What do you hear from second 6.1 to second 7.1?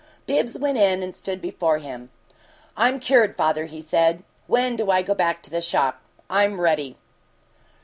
I'm ready."